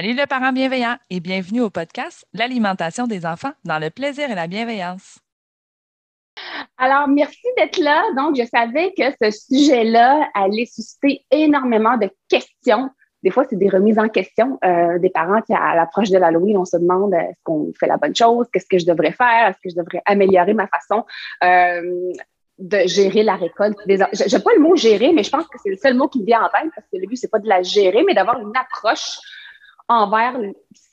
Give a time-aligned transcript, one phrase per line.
[0.00, 4.36] Salut le parent bienveillant et bienvenue au podcast L'alimentation des enfants dans le plaisir et
[4.36, 5.18] la bienveillance.
[6.76, 8.04] Alors, merci d'être là.
[8.16, 12.90] Donc, je savais que ce sujet-là allait susciter énormément de questions.
[13.24, 16.58] Des fois, c'est des remises en question euh, des parents qui, à l'approche de l'Halloween,
[16.58, 19.58] on se demande est-ce qu'on fait la bonne chose, qu'est-ce que je devrais faire, est-ce
[19.58, 21.04] que je devrais améliorer ma façon
[21.42, 22.12] euh,
[22.58, 23.76] de gérer la récolte.
[23.88, 26.20] Je n'ai pas le mot gérer, mais je pense que c'est le seul mot qui
[26.20, 28.38] me vient en tête parce que le but, c'est pas de la gérer, mais d'avoir
[28.38, 29.18] une approche
[29.88, 30.38] envers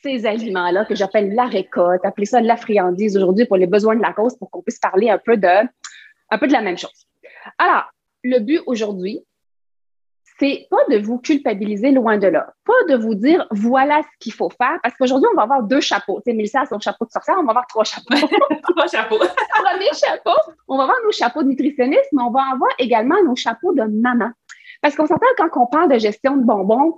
[0.01, 4.01] ces aliments-là que j'appelle la récolte, appeler ça la friandise aujourd'hui pour les besoins de
[4.01, 5.67] la cause, pour qu'on puisse parler un peu de,
[6.29, 7.07] un peu de la même chose.
[7.57, 7.91] Alors,
[8.23, 9.23] le but aujourd'hui,
[10.39, 14.33] c'est pas de vous culpabiliser loin de là, pas de vous dire voilà ce qu'il
[14.33, 16.21] faut faire, parce qu'aujourd'hui, on va avoir deux chapeaux.
[16.25, 18.15] Tu sais, Mélissa a son chapeau de sorcière, on va avoir trois chapeaux.
[18.69, 19.17] trois chapeaux.
[19.63, 20.35] Premier chapeau,
[20.67, 23.83] on va avoir nos chapeaux de nutritionniste, mais on va avoir également nos chapeaux de
[23.83, 24.31] maman.
[24.81, 26.97] Parce qu'on s'entend quand on parle de gestion de bonbons,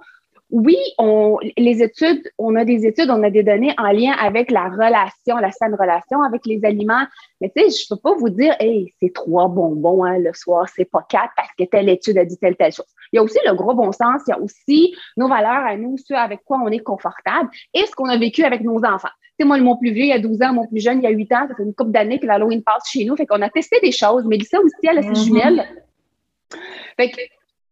[0.49, 4.49] oui, on, les études, on a des études, on a des données en lien avec
[4.49, 7.05] la relation, la saine relation avec les aliments.
[7.41, 10.65] Mais tu sais, je peux pas vous dire, hey, c'est trois bonbons hein, le soir,
[10.73, 12.85] c'est pas quatre parce que telle étude a dit telle telle chose.
[13.11, 15.75] Il y a aussi le gros bon sens, il y a aussi nos valeurs à
[15.75, 19.09] nous, ce avec quoi on est confortable et ce qu'on a vécu avec nos enfants.
[19.37, 21.03] Tu sais, moi, mon plus vieux, il y a 12 ans, mon plus jeune, il
[21.03, 23.15] y a 8 ans, ça fait une couple d'années que l'Halloween passe chez nous.
[23.17, 25.25] Fait qu'on a testé des choses, mais ça aussi, elle a ses mm-hmm.
[25.25, 25.67] jumelles.
[26.95, 27.21] Fait que,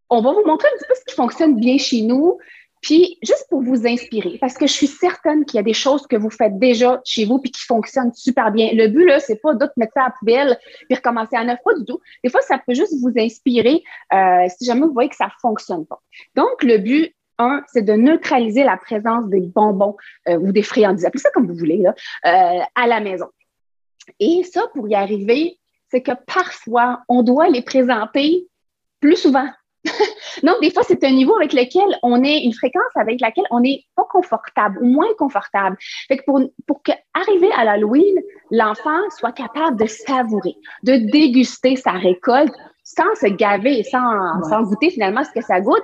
[0.08, 2.38] on va vous montrer un petit peu ce qui fonctionne bien chez nous,
[2.82, 6.06] puis, juste pour vous inspirer, parce que je suis certaine qu'il y a des choses
[6.06, 8.70] que vous faites déjà chez vous puis qui fonctionnent super bien.
[8.72, 11.58] Le but, là, c'est pas d'autres mettre ça à la poubelle puis recommencer à neuf,
[11.64, 12.00] pas du tout.
[12.22, 13.82] Des fois, ça peut juste vous inspirer
[14.12, 16.00] euh, si jamais vous voyez que ça fonctionne pas.
[16.34, 19.96] Donc, le but, un, c'est de neutraliser la présence des bonbons
[20.28, 21.94] euh, ou des friandises, appelez ça comme vous voulez, là,
[22.26, 23.26] euh, à la maison.
[24.20, 25.58] Et ça, pour y arriver,
[25.90, 28.46] c'est que parfois, on doit les présenter
[29.00, 29.48] plus souvent
[30.42, 33.60] Donc, des fois, c'est un niveau avec lequel on est, une fréquence avec laquelle on
[33.60, 35.76] n'est pas confortable ou moins confortable.
[36.08, 38.16] Fait que pour, pour que, arriver à l'Halloween,
[38.50, 42.54] l'enfant soit capable de savourer, de déguster sa récolte
[42.86, 45.82] sans se gaver, sans, sans goûter finalement ce que ça goûte,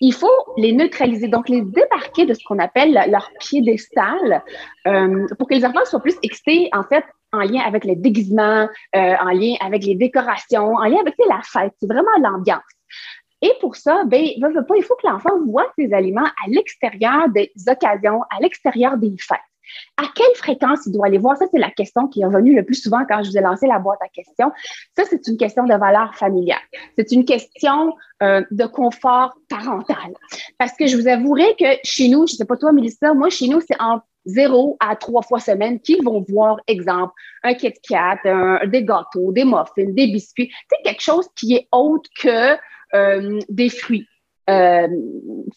[0.00, 4.42] il faut les neutraliser, donc les débarquer de ce qu'on appelle leur piédestal
[4.88, 8.68] euh, pour que les enfants soient plus excités, en fait, en lien avec les déguisements,
[8.96, 11.72] euh, en lien avec les décorations, en lien avec la fête.
[11.80, 12.62] C'est vraiment l'ambiance.
[13.42, 18.22] Et pour ça, ben, il faut que l'enfant voit ses aliments à l'extérieur des occasions,
[18.30, 19.38] à l'extérieur des fêtes.
[19.96, 21.36] À quelle fréquence il doit aller voir?
[21.36, 23.66] Ça, c'est la question qui est revenue le plus souvent quand je vous ai lancé
[23.66, 24.50] la boîte à questions.
[24.96, 26.58] Ça, c'est une question de valeur familiale.
[26.98, 30.12] C'est une question euh, de confort parental.
[30.58, 33.30] Parce que je vous avouerai que chez nous, je ne sais pas toi, Mélissa, moi,
[33.30, 37.12] chez nous, c'est en zéro à trois fois semaine qu'ils vont voir, exemple,
[37.42, 38.18] un Kit Kat,
[38.66, 40.52] des gâteaux, des muffins, des biscuits.
[40.68, 42.56] C'est quelque chose qui est autre que
[42.94, 44.06] euh, des fruits
[44.50, 44.88] euh,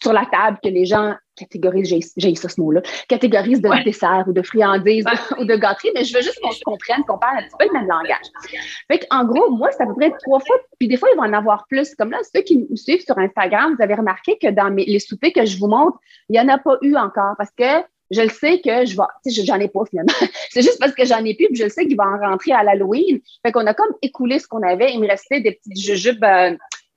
[0.02, 4.32] sur la table que les gens catégorisent, j'ai ça ce mot-là, catégorisent de dessert ou
[4.32, 5.04] de friandises
[5.38, 7.66] ou de gâteries, mais je veux juste qu'on se comprenne, qu'on parle un petit peu
[7.66, 8.26] le même langage.
[8.88, 11.24] Fait en gros, moi, c'est à peu près trois fois, puis des fois, il va
[11.24, 11.94] en avoir plus.
[11.96, 15.00] Comme là, ceux qui me suivent sur Instagram, vous avez remarqué que dans mes, les
[15.00, 15.98] soupers que je vous montre,
[16.28, 19.44] il n'y en a pas eu encore parce que je le sais que je vais,
[19.44, 20.12] j'en ai pas finalement.
[20.50, 22.52] c'est juste parce que j'en ai plus, puis je le sais qu'il va en rentrer
[22.52, 23.18] à l'Halloween.
[23.44, 24.92] Fait qu'on a comme écoulé ce qu'on avait.
[24.92, 26.54] Il me restait des petites jujubes euh,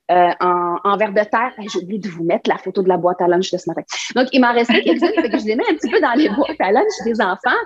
[0.10, 1.54] euh, en, verre de terre.
[1.58, 3.82] J'ai oublié de vous mettre la photo de la boîte à lunch de ce matin.
[4.16, 6.60] Donc, il m'en restait quelques-unes, que je les mets un petit peu dans les boîtes
[6.60, 7.60] à lunch des enfants.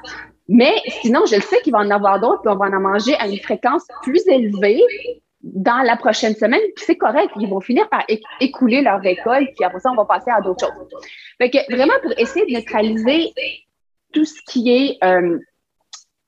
[0.47, 3.15] Mais sinon, je le sais qu'il va en avoir d'autres, puis on va en manger
[3.19, 4.81] à une fréquence plus élevée
[5.43, 8.03] dans la prochaine semaine, puis c'est correct, ils vont finir par
[8.39, 10.87] écouler leur récolte, puis après ça, on va passer à d'autres choses.
[11.37, 13.33] Fait que vraiment, pour essayer de neutraliser
[14.13, 15.39] tout ce qui est euh,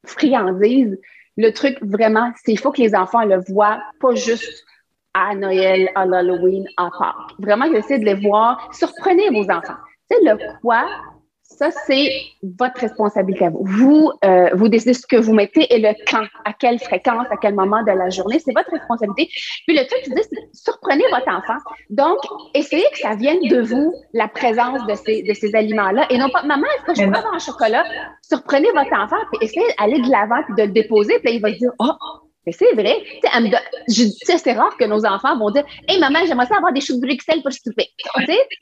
[0.06, 1.00] friandise,
[1.38, 4.66] le truc vraiment, c'est qu'il faut que les enfants le voient, pas juste
[5.14, 7.36] à Noël, à Halloween, à Pâques.
[7.40, 8.70] Vraiment, j'essaie de les voir.
[8.72, 9.78] Surprenez vos enfants.
[10.10, 10.86] C'est le quoi,
[11.58, 12.10] ça, c'est
[12.42, 13.64] votre responsabilité à vous.
[13.64, 17.38] Vous, euh, vous décidez ce que vous mettez et le quand, à quelle fréquence, à
[17.38, 18.40] quel moment de la journée.
[18.40, 19.30] C'est votre responsabilité.
[19.68, 21.58] Puis le truc, c'est surprenez votre enfant.
[21.90, 22.18] Donc,
[22.54, 26.08] essayez que ça vienne de vous, la présence de ces, de ces aliments-là.
[26.10, 27.84] Et non pas, maman, est-ce que je peux avoir un chocolat?
[28.22, 31.42] Surprenez votre enfant, puis essayez d'aller de l'avant, puis de le déposer, puis là, il
[31.42, 31.94] va dire, oh,
[32.46, 32.98] mais c'est vrai.
[33.90, 36.82] Tu sais, c'est rare que nos enfants vont dire Hey maman, j'aimerais ça avoir des
[36.82, 37.90] choux de Bruxelles pour souper.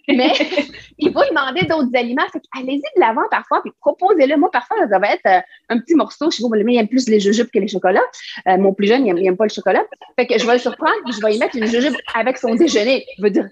[0.08, 0.32] Mais
[1.00, 2.28] ils vont demander d'autres aliments.
[2.32, 4.38] Fait allez-y de l'avant parfois, puis proposez-le.
[4.38, 5.40] Moi, parfois, ça va être euh,
[5.70, 6.30] un petit morceau.
[6.30, 8.02] Je sais pas, il aime plus les jujubes que les chocolats.
[8.48, 9.84] Euh, mon plus jeune, il n'aime pas le chocolat.
[10.16, 12.56] Fait que je vais le surprendre, puis je vais y mettre une jujube avec son
[12.56, 13.06] déjeuner.
[13.18, 13.50] Il va dire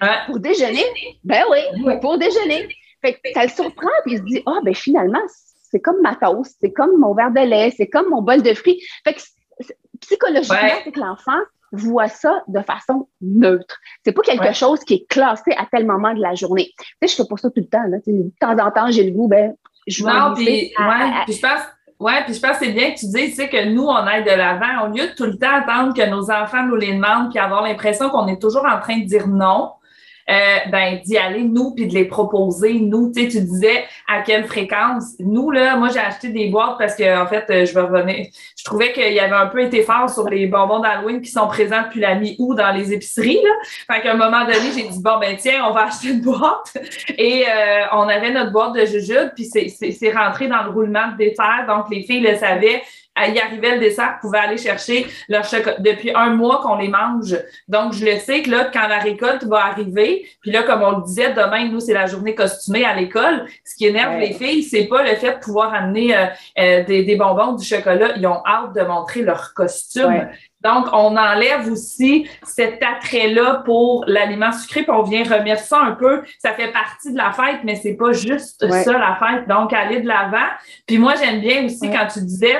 [0.00, 0.84] hein, Pour déjeuner?
[1.24, 2.68] Ben oui, pour déjeuner.
[3.02, 5.22] Fait que ça le surprend, puis il se dit Ah, oh, ben finalement,
[5.70, 8.52] c'est comme ma toast, c'est comme mon verre de lait, c'est comme mon bol de
[8.54, 8.82] fruits.
[9.04, 9.20] Fait que
[10.00, 11.40] psychologiquement, c'est que l'enfant
[11.72, 13.78] voit ça de façon neutre.
[14.04, 16.72] C'est pas quelque chose qui est classé à tel moment de la journée.
[16.78, 17.84] Tu sais, je fais pas ça tout le temps.
[17.88, 17.98] Là.
[18.04, 19.54] de temps en temps, j'ai le goût, ben,
[19.86, 21.60] je vais Non, puis, ouais, puis je pense,
[22.00, 23.94] ouais, puis je pense que c'est bien que tu dises, tu sais, que nous, on
[23.94, 24.86] aille de l'avant.
[24.86, 27.62] Au lieu de tout le temps attendre que nos enfants nous les demandent puis avoir
[27.62, 29.72] l'impression qu'on est toujours en train de dire non,
[30.30, 33.10] euh, ben d'y aller nous puis de les proposer nous.
[33.10, 35.14] Tu tu disais à quelle fréquence.
[35.18, 38.26] Nous là moi j'ai acheté des boîtes parce que en fait euh, je vais revenir.
[38.56, 41.48] Je trouvais qu'il y avait un peu été fort sur les bonbons d'Halloween qui sont
[41.48, 43.94] présents depuis la mi-août dans les épiceries là.
[43.94, 46.76] Fait qu'à un moment donné j'ai dit bon ben tiens on va acheter une boîte.
[47.18, 51.08] Et euh, on avait notre boîte de jujubes puis c'est c'est rentré dans le roulement
[51.12, 52.82] de dessert donc les filles le savaient
[53.28, 55.76] y arrivait le dessert, pouvaient aller chercher leur chocolat.
[55.78, 57.36] Depuis un mois qu'on les mange.
[57.68, 60.98] Donc, je le sais que là, quand la récolte va arriver, puis là, comme on
[60.98, 63.46] le disait, demain, nous, c'est la journée costumée à l'école.
[63.64, 66.26] Ce qui énerve les filles, c'est pas le fait de pouvoir amener euh,
[66.58, 68.16] euh, des, des, bonbons, du chocolat.
[68.16, 70.28] Ils ont hâte de montrer leur costume.
[70.62, 75.92] Donc, on enlève aussi cet attrait-là pour l'aliment sucré, puis on vient remettre ça un
[75.92, 76.22] peu.
[76.38, 79.48] Ça fait partie de la fête, mais c'est pas juste ça, la fête.
[79.48, 80.48] Donc, aller de l'avant.
[80.86, 82.56] Puis moi, j'aime bien aussi quand tu disais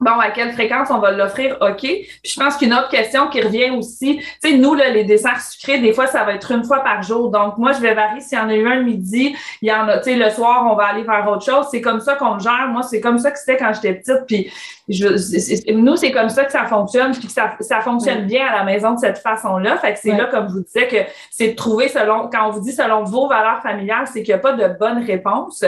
[0.00, 1.56] Bon, à quelle fréquence on va l'offrir?
[1.60, 1.80] OK.
[1.80, 5.40] Puis je pense qu'une autre question qui revient aussi, tu sais, nous, là, les desserts
[5.40, 7.30] sucrés, des fois, ça va être une fois par jour.
[7.30, 8.20] Donc, moi, je vais varier.
[8.20, 10.30] S'il y en a eu un le midi, il y en a, tu sais, le
[10.30, 11.66] soir, on va aller vers autre chose.
[11.72, 12.68] C'est comme ça qu'on gère.
[12.68, 14.52] Moi, c'est comme ça que c'était quand j'étais petite.
[14.88, 17.12] Je, nous, c'est comme ça que ça fonctionne.
[17.12, 19.76] Puis que ça, ça fonctionne bien à la maison de cette façon-là.
[19.76, 20.96] Fait que c'est là, comme je vous disais, que
[21.30, 24.38] c'est de trouver selon, quand on vous dit selon vos valeurs familiales, c'est qu'il n'y
[24.38, 25.64] a pas de bonne réponse.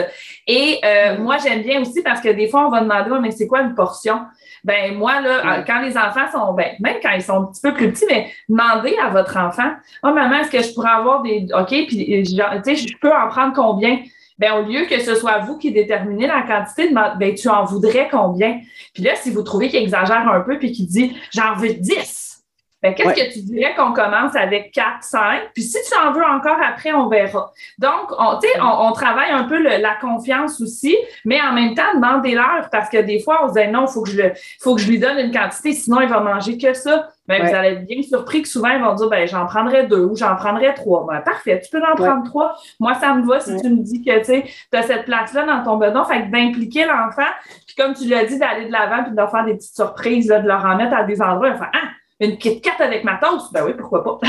[0.47, 3.47] Et euh, moi, j'aime bien aussi parce que des fois, on va demander, mais c'est
[3.47, 4.21] quoi une portion?
[4.63, 7.73] Ben moi, là, quand les enfants sont, ben, même quand ils sont un petit peu
[7.73, 9.71] plus petits, mais demandez à votre enfant,
[10.03, 11.47] oh maman, est-ce que je pourrais avoir des.
[11.51, 13.97] OK, puis euh, tu sais, je peux en prendre combien?
[14.41, 17.63] Ben, au lieu que ce soit vous qui déterminez la quantité, de ben, tu en
[17.63, 18.59] voudrais combien?
[18.91, 22.43] Puis là, si vous trouvez qu'il exagère un peu puis qu'il dit j'en veux 10,
[22.81, 25.41] ben, qu'est-ce que tu dirais qu'on commence avec 4, 5?
[25.53, 27.51] Puis si tu en veux encore après, on verra.
[27.77, 32.69] Donc, on, on, on travaille un peu la confiance aussi, mais en même temps, demandez-leur
[32.71, 34.23] parce que des fois, on se dit non, il faut, que je
[34.59, 37.09] faut que je lui donne une quantité, sinon il va manger que ça.
[37.39, 40.03] Ben, Vous allez être bien surpris que souvent, ils vont dire ben, j'en prendrai deux
[40.03, 41.05] ou j'en prendrai trois.
[41.07, 42.55] Ben, parfait, tu peux en prendre trois.
[42.79, 45.77] Moi, ça me va si tu me dis que tu as cette place-là dans ton
[45.77, 46.03] bedon.
[46.05, 47.29] Fait que d'impliquer l'enfant,
[47.65, 50.27] puis comme tu l'as dit, d'aller de l'avant puis de leur faire des petites surprises,
[50.27, 51.51] de leur en mettre à des endroits.
[51.51, 54.19] Enfin, ah, une Kit Kat avec ma toast, ben oui, pourquoi pas?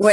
[0.00, 0.12] oui.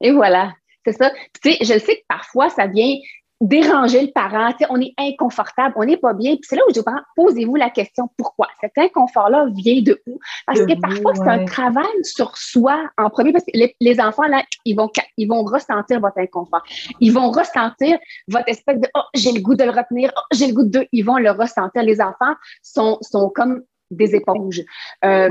[0.00, 0.52] Et voilà.
[0.86, 1.10] C'est ça.
[1.42, 2.96] Tu sais, je sais que parfois, ça vient
[3.40, 4.50] déranger le parent.
[4.52, 6.32] Tu sais, on est inconfortable, on n'est pas bien.
[6.32, 8.48] Puis c'est là où je parents, posez-vous la question pourquoi?
[8.60, 10.18] Cet inconfort-là vient de où?
[10.46, 14.42] Parce que parfois, c'est un travail sur soi en premier, parce que les, enfants, là,
[14.64, 16.62] ils vont, ils vont ressentir votre inconfort.
[17.00, 20.48] Ils vont ressentir votre espèce de Oh, j'ai le goût de le retenir, oh, j'ai
[20.48, 20.86] le goût de.
[20.92, 21.82] Ils vont le ressentir.
[21.82, 24.62] Les enfants sont, sont comme des éponges.
[25.04, 25.28] Euh,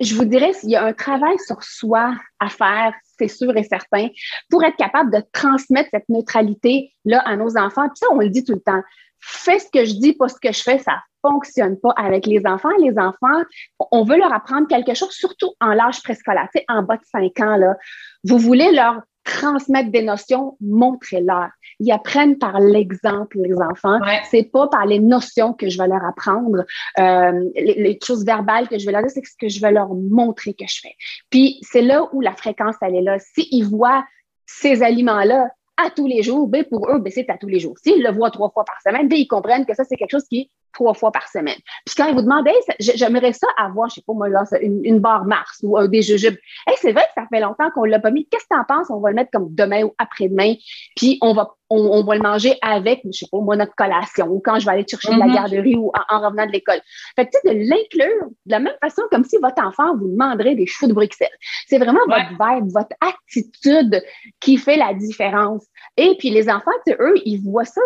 [0.00, 3.64] je vous dirais, s'il y a un travail sur soi à faire, c'est sûr et
[3.64, 4.08] certain,
[4.50, 7.88] pour être capable de transmettre cette neutralité-là à nos enfants.
[7.88, 8.82] Puis ça, on le dit tout le temps.
[9.20, 12.46] Fais ce que je dis, pas ce que je fais, ça fonctionne pas avec les
[12.46, 12.70] enfants.
[12.78, 13.42] Les enfants,
[13.90, 17.56] on veut leur apprendre quelque chose, surtout en l'âge préscolaire, en bas de 5 ans.
[17.56, 17.76] Là.
[18.24, 21.48] Vous voulez leur transmettre des notions, montrez-leur.
[21.80, 23.98] Ils apprennent par l'exemple, les enfants.
[24.30, 26.64] C'est pas par les notions que je vais leur apprendre,
[26.98, 29.92] euh, les, choses verbales que je vais leur dire, c'est ce que je vais leur
[29.94, 30.94] montrer que je fais.
[31.28, 33.18] Puis c'est là où la fréquence, elle est là.
[33.18, 34.04] S'ils voient
[34.46, 37.76] ces aliments-là à tous les jours, ben pour eux, ben c'est à tous les jours.
[37.82, 40.26] S'ils le voient trois fois par semaine, ben ils comprennent que ça, c'est quelque chose
[40.28, 41.56] qui est trois fois par semaine.
[41.86, 45.24] Puis quand ils vous demandaient, j'aimerais ça avoir, je sais pas moi, là, une, barre
[45.24, 46.36] Mars ou des jujubes.
[46.76, 48.26] c'est vrai que ça fait longtemps qu'on l'a pas mis.
[48.28, 48.90] Qu'est-ce que tu en penses?
[48.90, 50.54] On va le mettre comme demain ou après-demain.
[50.94, 54.40] Puis on va, on, va le manger avec, je sais pas moi, notre collation ou
[54.44, 55.34] quand je vais aller chercher de la mm-hmm.
[55.34, 56.80] garderie ou en, revenant de l'école.
[57.16, 60.08] Fait que tu sais, de l'inclure de la même façon comme si votre enfant vous
[60.08, 61.28] demanderait des choux de Bruxelles.
[61.66, 64.02] C'est vraiment votre vibe, votre attitude
[64.40, 65.64] qui fait la différence.
[65.96, 67.80] Et puis les enfants, eux, ils voient ça.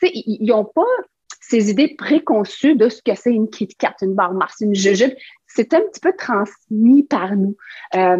[0.00, 0.82] Tu sais, ils n'ont pas
[1.48, 5.12] ces idées préconçues de ce que c'est une Kit Kat, une barre Mars, une jujube
[5.46, 7.56] c'est un petit peu transmis par nous.
[7.94, 8.16] Euh,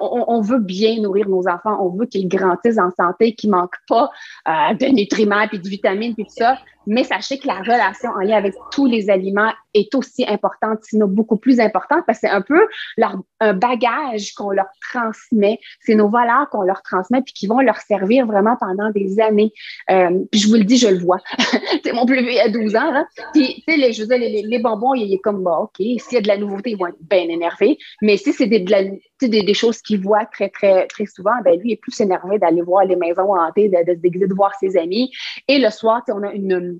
[0.00, 3.80] on, veut bien nourrir nos enfants, on veut qu'ils grandissent en santé, qu'ils ne manquent
[3.88, 4.10] pas
[4.48, 6.58] euh, de nutriments, puis de vitamines, puis tout ça.
[6.86, 11.08] Mais sachez que la relation en lien avec tous les aliments est aussi importante, sinon
[11.08, 12.60] beaucoup plus importante, parce que c'est un peu
[12.96, 15.58] leur, un bagage qu'on leur transmet.
[15.80, 19.52] C'est nos valeurs qu'on leur transmet, puis qui vont leur servir vraiment pendant des années.
[19.90, 21.18] Euh, puis je vous le dis, je le vois.
[21.84, 22.92] c'est mon plus vieux à 12 ans.
[22.92, 23.04] Là.
[23.32, 26.16] Puis, tu sais, les, je les, les, bonbons, il est comme, bah, OK, s'il y
[26.16, 27.78] a de la nouveauté, ils vont être bien énervés.
[28.02, 31.98] Mais si c'est des, choses qu'il voit très, très, très souvent, ben lui, est plus
[32.00, 35.10] énervé d'aller voir les maisons hantées, de, de déguiser, de voir ses amis.
[35.48, 36.78] Et le soir, on a une,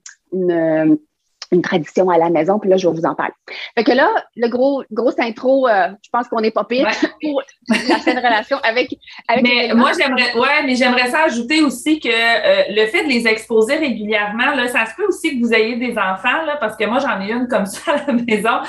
[1.53, 3.33] une tradition à la maison, puis là, je vais vous en parler.
[3.77, 6.89] Fait que là, le gros, grosse intro, euh, je pense qu'on n'est pas pire
[7.23, 8.95] pour la saine relation avec,
[9.29, 13.09] avec Mais moi, j'aimerais, ouais, mais j'aimerais ça ajouter aussi que euh, le fait de
[13.09, 16.77] les exposer régulièrement, là, ça se peut aussi que vous ayez des enfants, là, parce
[16.77, 18.61] que moi, j'en ai une comme ça à la maison,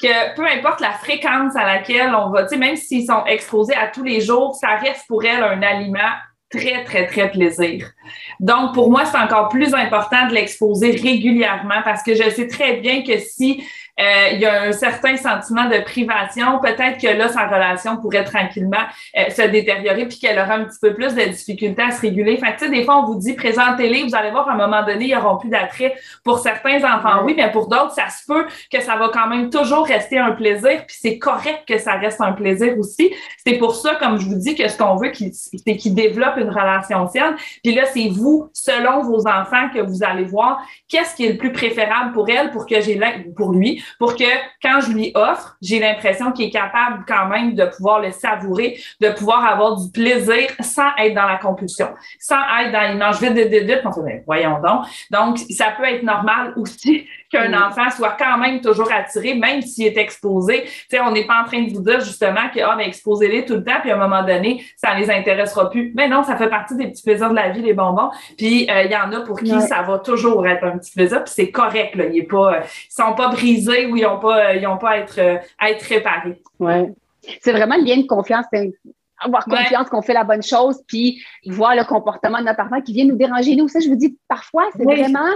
[0.00, 3.74] que peu importe la fréquence à laquelle on va, tu sais, même s'ils sont exposés
[3.74, 6.10] à tous les jours, ça reste pour elle un aliment
[6.52, 7.92] très, très, très plaisir.
[8.38, 12.76] Donc, pour moi, c'est encore plus important de l'exposer régulièrement parce que je sais très
[12.76, 13.64] bien que si
[14.02, 16.58] euh, il y a un certain sentiment de privation.
[16.60, 18.84] Peut-être que là, sa relation pourrait tranquillement
[19.16, 22.36] euh, se détériorer puis qu'elle aura un petit peu plus de difficultés à se réguler.
[22.36, 24.84] Fait tu sais, des fois, on vous dit présentez-les, vous allez voir, à un moment
[24.84, 25.94] donné, ils n'auront plus d'attrait.
[26.24, 29.50] Pour certains enfants, oui, mais pour d'autres, ça se peut que ça va quand même
[29.50, 33.14] toujours rester un plaisir, puis c'est correct que ça reste un plaisir aussi.
[33.44, 36.50] C'est pour ça, comme je vous dis, que ce qu'on veut, c'est qu'ils développent une
[36.50, 37.36] relation saine.
[37.62, 41.38] Puis là, c'est vous, selon vos enfants, que vous allez voir qu'est-ce qui est le
[41.38, 42.98] plus préférable pour elle, pour que j'ai
[43.36, 44.24] pour lui, pour que
[44.62, 48.78] quand je lui offre, j'ai l'impression qu'il est capable quand même de pouvoir le savourer,
[49.00, 53.20] de pouvoir avoir du plaisir sans être dans la compulsion, sans être dans il mange
[53.20, 54.22] vite, vite, vite, vite.
[54.26, 54.86] Voyons donc.
[55.10, 57.62] Donc, ça peut être normal aussi qu'un mm.
[57.62, 60.64] enfant soit quand même toujours attiré, même s'il est exposé.
[60.64, 63.46] Tu sais, on n'est pas en train de vous dire justement que, ah, mais exposez-les
[63.46, 65.92] tout le temps, puis à un moment donné, ça les intéressera plus.
[65.96, 68.10] Mais non, ça fait partie des petits plaisirs de la vie, les bonbons.
[68.36, 71.24] Puis, euh, il y en a pour qui ça va toujours être un petit plaisir,
[71.24, 72.04] puis c'est correct, là.
[72.06, 75.70] Ils, ils sont pas brisés ou ils n'ont pas, ils ont pas à être, à
[75.70, 76.40] être réparés.
[76.60, 76.92] Ouais.
[77.40, 78.46] C'est vraiment le lien de confiance
[79.24, 82.92] avoir confiance qu'on fait la bonne chose, puis voir le comportement de notre enfant qui
[82.92, 83.56] vient nous déranger.
[83.56, 85.28] Nous, ça, je vous dis, parfois, c'est vraiment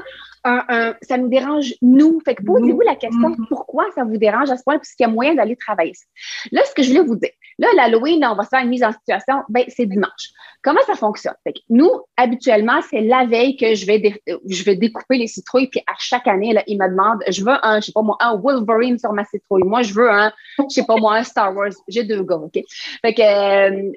[0.46, 2.20] un, ça nous dérange, nous.
[2.24, 3.48] Fait que posez-vous la question, mm-hmm.
[3.48, 6.04] pourquoi ça vous dérange à ce point, puisqu'il y a moyen d'aller travailler ça?
[6.52, 8.84] Là, ce que je voulais vous dire, là, l'Halloween, on va se faire une mise
[8.84, 10.30] en situation, ben, c'est dimanche.
[10.62, 11.34] Comment ça fonctionne?
[11.44, 15.68] Fait que nous, habituellement, c'est la veille que je vais, je vais découper les citrouilles,
[15.68, 18.16] puis à chaque année, là, ils me demandent, je veux un, je sais pas moi,
[18.20, 19.64] un Wolverine sur ma citrouille.
[19.64, 21.72] Moi, je veux un, je sais pas moi, un Star Wars.
[21.88, 22.58] J'ai deux gars, OK?
[23.02, 23.92] Fait que, euh,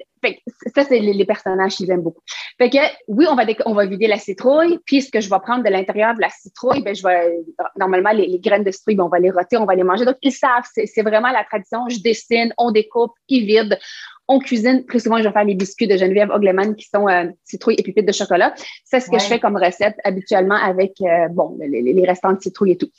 [0.74, 2.22] ça, c'est les, personnages qu'ils aiment beaucoup.
[2.58, 5.38] Fait que, oui, on va, on va vider la citrouille, puis ce que je vais
[5.40, 7.38] prendre de l'intérieur de la citrouille, ben, je vais,
[7.78, 10.04] normalement, les, graines de citrouille, ben, on va les rôtir, on va les manger.
[10.04, 11.88] Donc, ils savent, c'est vraiment la tradition.
[11.88, 13.76] Je dessine, on découpe, ils vident.
[14.28, 14.86] On cuisine.
[14.86, 17.82] Très souvent, je vais faire les biscuits de Geneviève Ogleman qui sont euh, citrouilles et
[17.82, 18.54] pépites de chocolat.
[18.84, 22.40] C'est ce que je fais comme recette habituellement avec, euh, bon, les, les restants de
[22.40, 22.90] citrouille et tout.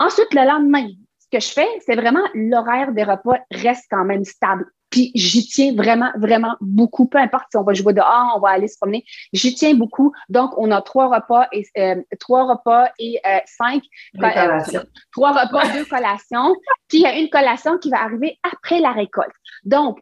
[0.00, 0.88] Ensuite, le lendemain,
[1.18, 4.64] ce que je fais, c'est vraiment l'horaire des repas reste quand même stable.
[4.98, 7.06] Puis j'y tiens vraiment, vraiment beaucoup.
[7.06, 9.04] Peu importe si on va jouer dehors, on va aller se promener.
[9.32, 10.12] J'y tiens beaucoup.
[10.28, 13.84] Donc, on a trois repas et euh, trois repas et euh, cinq
[14.20, 14.80] euh,
[15.12, 16.52] trois repas, deux collations.
[16.88, 19.30] Puis il y a une collation qui va arriver après la récolte.
[19.62, 20.00] Donc,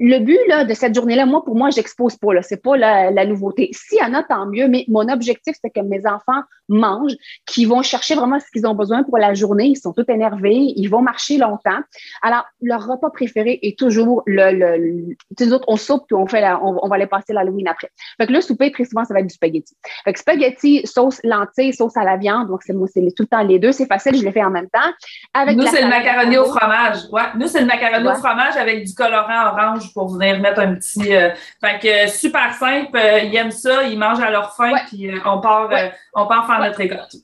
[0.00, 2.42] le but là, de cette journée-là, moi, pour moi, j'expose pas.
[2.42, 3.70] Ce n'est pas la, la nouveauté.
[3.72, 7.14] S'il y en a, tant mieux, mais mon objectif, c'est que mes enfants mangent,
[7.46, 9.66] qu'ils vont chercher vraiment ce qu'ils ont besoin pour la journée.
[9.66, 11.78] Ils sont tous énervés, ils vont marcher longtemps.
[12.22, 14.52] Alors, leur repas préféré est toujours le.
[14.52, 17.90] le, les autres, on soupe puis on, fait on, va aller passer l'Halloween après.
[18.18, 19.76] Fait que le souper, très souvent, ça va être du spaghetti.
[20.04, 22.48] Fait que spaghetti, sauce lentilles, sauce à la viande.
[22.48, 23.70] Donc, c'est moi, c'est tout le temps les deux.
[23.70, 24.90] C'est facile, je les fais en même temps.
[25.34, 26.98] Avec Nous, c'est le macaroni au fromage.
[27.12, 27.22] Ouais.
[27.38, 31.14] Nous, c'est le macaroni au fromage avec du colorant orange pour venir mettre un petit.
[31.14, 35.10] Euh, fait que super simple, euh, ils aiment ça, ils mangent à leur faim, puis
[35.10, 35.70] euh, on part,
[36.14, 37.16] on part faire notre récolte.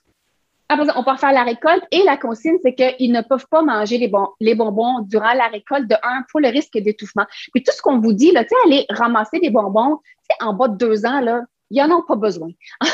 [0.68, 3.98] Après on part faire la récolte et la consigne, c'est qu'ils ne peuvent pas manger
[3.98, 7.26] les, bon, les bonbons durant la récolte de un pour le risque d'étouffement.
[7.52, 9.98] Puis tout ce qu'on vous dit, là, aller ramasser des bonbons,
[10.40, 12.50] en bas de deux ans, là, ils n'en ont pas besoin.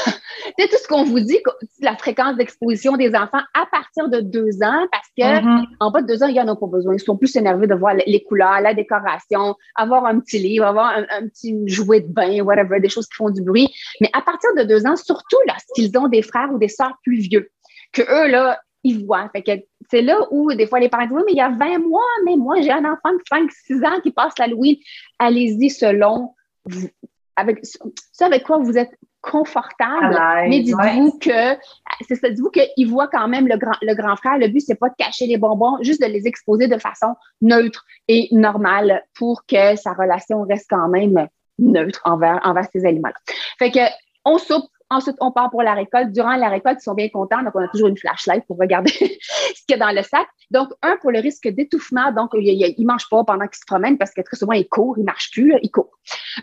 [0.58, 1.38] sais, tout ce qu'on vous dit,
[1.80, 5.66] la fréquence d'exposition des enfants à partir de deux ans, parce que Mm-hmm.
[5.80, 6.94] en bas de deux ans, ils n'en ont pas besoin.
[6.94, 10.86] Ils sont plus énervés de voir les couleurs, la décoration, avoir un petit livre, avoir
[10.96, 13.68] un, un petit jouet de bain, whatever, des choses qui font du bruit.
[14.00, 17.18] Mais à partir de deux ans, surtout lorsqu'ils ont des frères ou des sœurs plus
[17.18, 17.50] vieux,
[17.92, 19.28] que eux, là, ils voient.
[19.30, 21.50] Fait que c'est là où, des fois, les parents disent, oui, mais il y a
[21.50, 24.76] 20 mois, mais moi, j'ai un enfant de 5, 6 ans qui passe l'Halloween.
[25.18, 26.88] Allez-y selon vous,
[27.36, 27.78] avec, ce
[28.24, 28.90] avec quoi vous êtes
[29.30, 30.18] confortable,
[30.48, 31.58] mais dites-vous que,
[32.06, 34.38] c'est ça, dites-vous qu'ils voient quand même le grand, le grand frère.
[34.38, 37.84] Le but, c'est pas de cacher les bonbons, juste de les exposer de façon neutre
[38.08, 41.28] et normale pour que sa relation reste quand même
[41.58, 43.16] neutre envers, envers ces aliments-là.
[43.58, 43.80] Fait que,
[44.24, 46.12] on soupe, Ensuite, on part pour la récolte.
[46.12, 47.42] Durant la récolte, ils sont bien contents.
[47.42, 50.26] Donc, on a toujours une flashlight pour regarder ce qu'il y a dans le sac.
[50.50, 52.12] Donc, un, pour le risque d'étouffement.
[52.12, 54.94] Donc, il ne mange pas pendant qu'il se promène parce que très souvent, il court,
[54.96, 55.90] il ne marche plus, là, il court.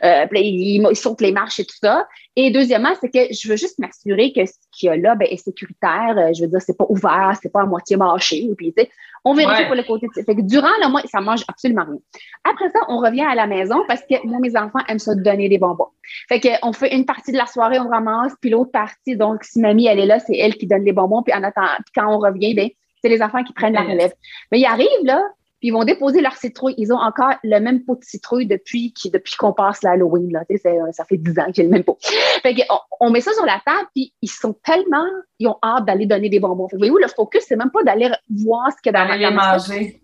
[0.03, 2.07] Euh, puis, il, il saute les marches et tout ça.
[2.35, 5.27] Et deuxièmement, c'est que je veux juste m'assurer que ce qu'il y a là ben,
[5.29, 6.15] est sécuritaire.
[6.17, 8.50] Euh, Je veux dire, c'est pas ouvert, c'est pas à moitié mâché.
[8.57, 8.89] Puis, tu sais,
[9.23, 9.67] on vérifie Ouais.
[9.67, 10.07] pour le côté.
[10.25, 12.00] Fait que durant le mois, ça mange absolument rien.
[12.43, 15.47] Après ça, on revient à la maison parce que moi, mes enfants aiment ça donner
[15.47, 15.88] des bonbons.
[16.27, 19.43] Fait que on fait une partie de la soirée, on ramasse, puis l'autre partie, donc
[19.43, 21.93] si mamie, elle est là, c'est elle qui donne les bonbons, puis en attendant, puis
[21.95, 22.69] quand on revient, ben,
[23.01, 24.13] c'est les enfants qui prennent la relève.
[24.51, 25.21] Mais ils arrivent, là,
[25.59, 26.73] puis ils vont déposer leur citrouille.
[26.77, 30.41] Ils ont encore le même pot de citrouille depuis qui- depuis qu'on passe l'Halloween, là.
[30.49, 31.97] Tu sais, c'est- ça fait 10 ans que j'ai le même pot.
[32.01, 35.05] Fait on, on met ça sur la table, puis ils sont tellement,
[35.39, 36.67] ils ont hâte d'aller donner des bonbons.
[36.67, 38.09] Fait voyez-vous, le focus, c'est même pas d'aller
[38.43, 40.01] voir ce qu'il y a dans la manger.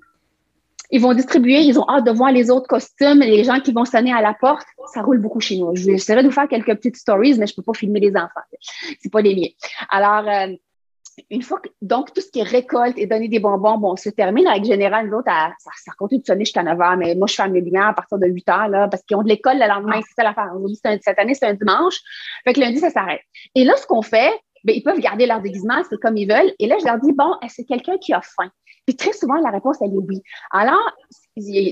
[0.91, 3.85] Ils vont distribuer, ils ont hâte de voir les autres costumes, les gens qui vont
[3.85, 4.65] sonner à la porte.
[4.93, 5.75] Ça roule beaucoup chez nous.
[5.75, 8.15] Je vais essayer de vous faire quelques petites stories, mais je peux pas filmer les
[8.15, 8.41] enfants.
[8.99, 9.49] C'est pas les miens.
[9.89, 10.53] Alors, euh,
[11.29, 14.09] une fois que, donc, tout ce qui est récolte et donner des bonbons, bon, se
[14.09, 14.47] termine.
[14.47, 17.27] Avec Général, nous autres, à- ça, ça continue de sonner jusqu'à 9 h, mais moi,
[17.27, 19.59] je ferme les lumières à partir de 8 h, là, parce qu'ils ont de l'école
[19.59, 19.99] le lendemain.
[20.07, 20.49] C'est ça l'affaire.
[20.55, 21.97] Aujourd'hui, Cette année, c'est un dimanche.
[22.45, 23.21] Fait que lundi, ça s'arrête.
[23.53, 24.31] Et là, ce qu'on fait,
[24.63, 26.53] ben, ils peuvent garder leur déguisement, c'est comme ils veulent.
[26.57, 28.49] Et là, je leur dis, bon, est-ce que quelqu'un qui a faim?
[28.89, 30.23] Puis très souvent, la réponse, elle est oui.
[30.49, 30.79] Alors,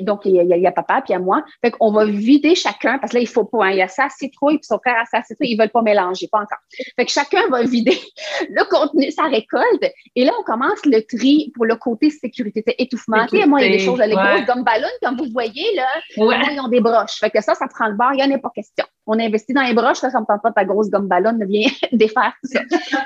[0.03, 1.43] donc, il y a, il y papa puis il y a moi.
[1.61, 3.87] Fait qu'on va vider chacun, parce que là, il faut pas, hein, il y a
[3.87, 6.57] sa citrouille puis son frère a sa citrouille, ils veulent pas mélanger, pas encore.
[6.95, 7.97] Fait que chacun va vider
[8.49, 9.83] le contenu, sa récolte.
[10.15, 13.25] Et là, on commence le tri pour le côté sécurité, c'est étouffement.
[13.27, 14.23] Tu sais, moi, il y a des choses, les Ouais.
[14.23, 15.85] grosses gommes ballons, comme vous voyez, là,
[16.17, 16.37] Ouais.
[16.37, 17.19] moi, ils ont des broches.
[17.19, 18.85] Fait que ça, ça prend le bar, il n'y en a pas question.
[19.05, 21.67] On investit dans les broches, là, ça me tente pas ta grosse gomme ballon, vient
[21.91, 22.59] défaire tout ça.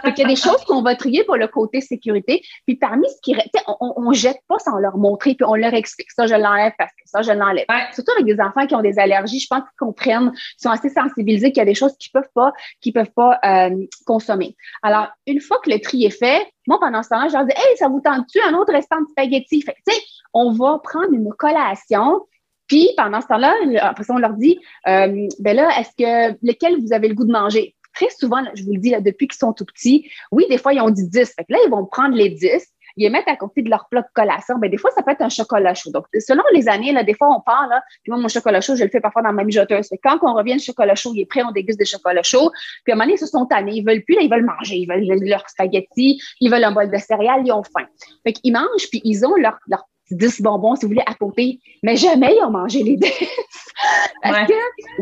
[0.04, 2.42] Fait qu'il y a des choses qu'on va trier pour le côté sécurité.
[2.66, 3.36] Puis parmi ce qui,
[3.68, 6.12] on, on, on jette pas sans leur montrer, puis on leur explique.
[6.12, 7.66] Ça, je l'enlève parce que ça, je l'enlève.
[7.70, 7.84] Ouais.
[7.94, 10.90] Surtout avec des enfants qui ont des allergies, je pense qu'ils comprennent, ils sont assez
[10.90, 14.56] sensibilisés qu'il y a des choses qu'ils peuvent pas, qu'ils peuvent pas euh, consommer.
[14.84, 17.54] Alors, une fois que le tri est fait, moi, pendant ce temps-là, je leur dis,
[17.56, 19.62] hey, ça vous tente-tu un autre restant de spaghetti?
[19.62, 20.02] Fait tu sais,
[20.34, 22.22] on va prendre une collation.
[22.68, 26.80] Puis, pendant ce temps-là, après ça, on leur dit, euh, ben là, est-ce que, lequel
[26.80, 27.76] vous avez le goût de manger?
[27.94, 30.58] Très souvent, là, je vous le dis, là, depuis qu'ils sont tout petits, oui, des
[30.58, 31.34] fois, ils ont dit 10.
[31.36, 32.66] Fait que là, ils vont prendre les 10,
[32.98, 34.58] ils les mettent à côté de leur plat de collation.
[34.58, 35.92] Ben, des fois, ça peut être un chocolat chaud.
[35.92, 38.76] Donc, selon les années, là, des fois, on part, là, puis moi, mon chocolat chaud,
[38.76, 39.88] je le fais parfois dans ma mijoteuse.
[39.90, 42.52] Fait quand on revient, le chocolat chaud, il est prêt, on déguste des chocolats chauds.
[42.84, 43.74] Puis à un moment donné, ils se sont tannés.
[43.76, 44.78] Ils veulent plus, là, ils veulent manger.
[44.78, 47.86] Ils veulent, ils veulent leur spaghetti, ils veulent un bol de céréales, ils ont faim.
[48.26, 51.14] Fait qu'ils mangent, puis ils ont leur, leur petits 10 bonbons, si vous voulez, à
[51.14, 51.60] côté.
[51.84, 53.10] Mais jamais ils ont mangé les 10.
[54.22, 54.46] Parce Ouais.
[54.48, 54.54] que,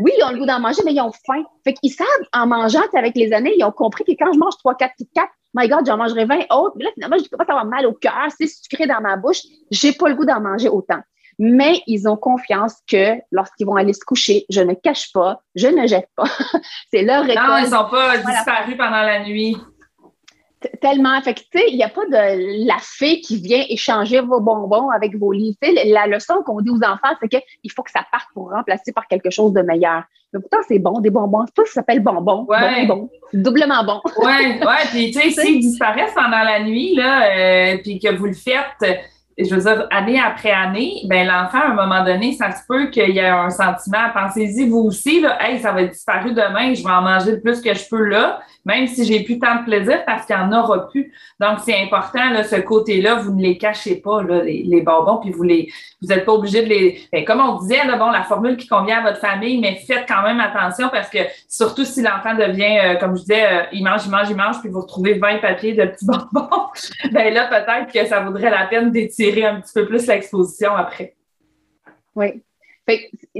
[0.02, 1.42] oui, ils ont le goût d'en manger, mais ils ont faim.
[1.64, 4.56] Fait qu'ils savent, en mangeant, avec les années, ils ont compris que quand je mange
[4.58, 6.74] 3, 4, 4, my God, j'en mangerai 20 autres.
[6.76, 9.42] Mais là, finalement, je commence à avoir mal au cœur, c'est sucré dans ma bouche.
[9.70, 11.00] J'ai pas le goût d'en manger autant.
[11.38, 15.68] Mais ils ont confiance que lorsqu'ils vont aller se coucher, je ne cache pas, je
[15.68, 16.24] ne jette pas.
[16.92, 17.48] c'est leur récolte.
[17.48, 19.56] Non, ils sont pas disparus pendant la nuit.
[20.82, 21.18] Tellement.
[21.22, 24.90] Fait tu sais, il n'y a pas de la fée qui vient échanger vos bonbons
[24.90, 25.56] avec vos livres.
[25.86, 29.06] La leçon qu'on dit aux enfants, c'est qu'il faut que ça parte pour remplacer par
[29.08, 30.02] quelque chose de meilleur.
[30.32, 31.44] Mais pourtant, c'est bon, des bonbons.
[31.46, 32.46] C'est pas ça s'appelle bonbon.
[32.48, 32.86] Ouais.
[32.86, 33.10] Bon, bon.
[33.30, 34.00] C'est doublement bon.
[34.24, 34.86] Ouais, ouais.
[34.90, 39.00] Puis, tu sais, s'ils disparaissent pendant la nuit, là, euh, puis que vous le faites,
[39.44, 42.86] je veux dire, année après année, ben l'enfant, à un moment donné, ça se peut
[42.86, 44.10] qu'il y ait un sentiment.
[44.14, 47.40] Pensez-y, vous aussi, là, hey, ça va être disparu demain, je vais en manger le
[47.40, 50.42] plus que je peux là, même si j'ai plus tant de plaisir parce qu'il n'y
[50.42, 51.12] en aura plus.
[51.38, 55.70] Donc, c'est important, ce côté-là, vous ne les cachez pas, les, bonbons, puis vous les,
[56.00, 57.00] vous n'êtes pas obligé de les.
[57.12, 60.22] Ben, comme on disait, bon, la formule qui convient à votre famille, mais faites quand
[60.22, 64.02] même attention parce que surtout si l'enfant devient, euh, comme je disais, euh, il mange,
[64.06, 66.66] il mange, il mange, puis vous retrouvez 20 papiers de petits bonbons,
[67.12, 71.16] ben là, peut-être que ça vaudrait la peine d'étirer un petit peu plus l'exposition après.
[72.14, 72.42] Oui.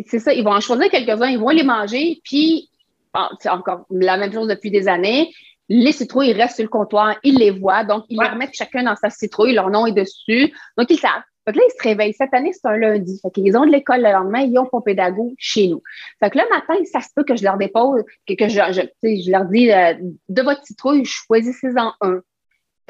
[0.07, 2.69] C'est ça, ils vont en choisir quelques-uns, ils vont les manger, puis
[3.13, 5.33] bon, c'est encore la même chose depuis des années.
[5.69, 8.27] Les citrouilles restent sur le comptoir, ils les voient, donc ils Ouais.
[8.27, 11.23] les remettent chacun dans sa citrouille, leur nom est dessus, donc ils savent.
[11.45, 12.13] Fait que là, ils se réveillent.
[12.15, 13.19] Cette année, c'est un lundi.
[13.23, 15.83] Fait qu'ils ont de l'école le lendemain, ils ont pas pédago chez nous.
[16.23, 18.83] Fait que le matin, ça se peut que je leur dépose, que, que je, je,
[19.03, 19.95] je leur dis, euh,
[20.29, 22.21] de votre citrouille, choisissez-en un.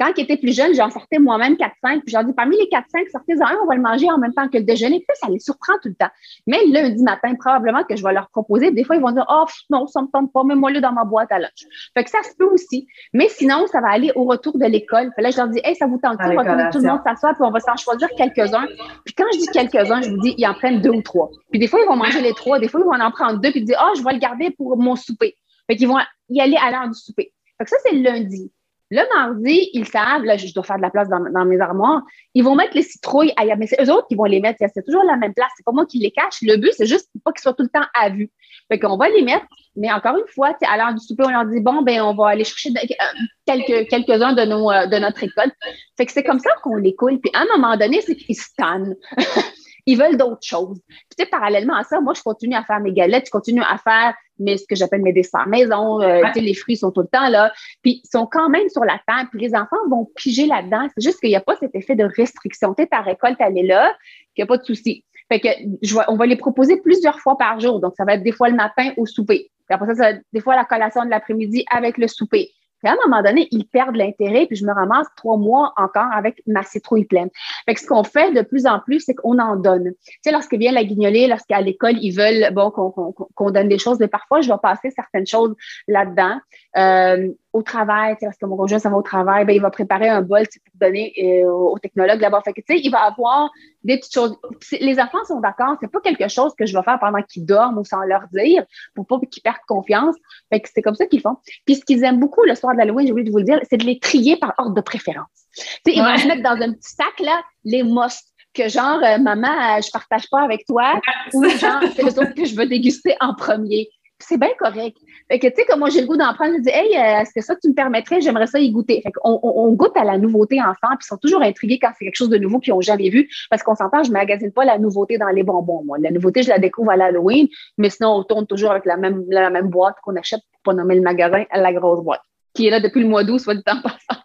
[0.01, 3.11] Quand ils étaient plus jeunes, j'en sortais moi-même 4-5, puis j'ai dit, parmi les 4-5,
[3.11, 4.97] sortez-en un, on va le manger en même temps que le déjeuner.
[5.07, 6.09] Puis ça les surprend tout le temps.
[6.47, 8.71] Mais lundi matin, probablement que je vais leur proposer.
[8.71, 11.03] Des fois, ils vont dire, oh, non, ça me tombe pas, mets-moi le dans ma
[11.03, 11.67] boîte à lunch.
[11.93, 12.87] Fait que ça se peut aussi.
[13.13, 15.11] Mais sinon, ça va aller au retour de l'école.
[15.19, 17.43] Là, je leur dis, hey, ça vous tente on va tout le monde s'asseoir, puis
[17.43, 18.65] on va s'en choisir quelques-uns.
[19.05, 21.29] Puis quand je dis quelques-uns, je vous dis, ils en prennent deux ou trois.
[21.51, 22.57] Puis des fois, ils vont manger les trois.
[22.57, 24.77] Des fois, ils vont en prendre deux, puis dire, oh, je vais le garder pour
[24.77, 25.35] mon souper.
[25.67, 27.33] Fait qu'ils vont y aller à l'heure du souper.
[27.59, 28.51] Fait que ça, c'est le lundi.
[28.91, 32.01] Le mardi, ils savent, là, je dois faire de la place dans, mes armoires,
[32.33, 33.55] ils vont mettre les citrouilles ailleurs.
[33.57, 34.59] Mais c'est eux autres qui vont les mettre.
[34.73, 35.49] C'est toujours la même place.
[35.55, 36.39] C'est pas moi qui les cache.
[36.41, 38.29] Le but, c'est juste pas qu'ils soient tout le temps à vue.
[38.69, 39.45] Fait qu'on va les mettre.
[39.77, 42.27] Mais encore une fois, à l'heure du souper, on leur dit, bon, ben, on va
[42.27, 43.05] aller chercher euh,
[43.45, 45.51] quelques, quelques-uns de, nos, euh, de notre école.
[45.95, 47.19] Fait que c'est comme ça qu'on les coule.
[47.21, 48.95] Puis à un moment donné, c'est qu'ils se tannent.
[49.85, 50.81] ils veulent d'autres choses.
[50.87, 53.63] Puis, tu sais, parallèlement à ça, moi, je continue à faire mes galettes, je continue
[53.63, 56.01] à faire mais ce que j'appelle mes desserts maison.
[56.01, 57.51] Euh, les fruits sont tout le temps là.
[57.81, 59.29] Puis ils sont quand même sur la table.
[59.31, 60.87] Puis les enfants vont piger là-dedans.
[60.95, 62.73] C'est juste qu'il n'y a pas cet effet de restriction.
[62.73, 63.95] Tu ta récolte, elle est là,
[64.35, 65.05] qu'il n'y a pas de souci.
[65.29, 65.47] Fait que
[65.81, 67.79] je on va les proposer plusieurs fois par jour.
[67.79, 69.49] Donc, ça va être des fois le matin au souper.
[69.67, 72.51] Puis après ça, ça va être des fois la collation de l'après-midi avec le souper.
[72.81, 76.11] Puis à un moment donné, ils perdent l'intérêt, puis je me ramasse trois mois encore
[76.13, 77.29] avec ma citrouille pleine.
[77.65, 79.93] Fait que ce qu'on fait de plus en plus, c'est qu'on en donne.
[80.05, 83.99] Tu sais, lorsque vient la guignolée, lorsqu'à l'école, ils veulent bon qu'on donne des choses,
[83.99, 85.55] mais parfois, je vais passer certaines choses
[85.87, 86.39] là-dedans.
[86.77, 90.07] Euh, au travail, parce que mon conjoint ça va au travail, ben, il va préparer
[90.07, 92.41] un bol pour donner euh, au technologue là-bas.
[92.45, 93.49] Fait que, tu sais, il va avoir
[93.83, 94.37] des petites choses.
[94.79, 97.77] Les enfants sont d'accord, c'est pas quelque chose que je vais faire pendant qu'ils dorment
[97.77, 98.63] ou sans leur dire
[98.95, 100.15] pour pas qu'ils perdent confiance.
[100.51, 101.35] Fait que c'est comme ça qu'ils font.
[101.65, 103.59] Puis ce qu'ils aiment beaucoup le soir de l'Halloween, j'ai oublié de vous le dire,
[103.69, 105.27] c'est de les trier par ordre de préférence.
[105.55, 108.99] Tu sais, ils vont se mettre dans un petit sac, là, les must que genre,
[109.03, 110.99] euh, maman, je partage pas avec toi,
[111.33, 113.89] ou genre, c'est les autres que je veux déguster en premier
[114.21, 114.97] c'est bien correct.
[115.29, 117.21] Fait que, tu sais, comme moi, j'ai le goût d'en prendre, je dis, hey, euh,
[117.21, 118.21] est-ce que ça tu me permettrais?
[118.21, 119.01] J'aimerais ça y goûter.
[119.01, 122.05] Fait qu'on on, goûte à la nouveauté enfant, puis ils sont toujours intrigués quand c'est
[122.05, 123.29] quelque chose de nouveau qu'ils n'ont jamais vu.
[123.49, 125.97] Parce qu'on s'entend, je ne magasine pas la nouveauté dans les bonbons, moi.
[125.99, 129.25] La nouveauté, je la découvre à l'Halloween, mais sinon, on tourne toujours avec la même,
[129.29, 132.21] la même boîte qu'on achète pour pas nommer le magasin à la grosse boîte,
[132.53, 134.20] qui est là depuis le mois d'août, soit du temps passant.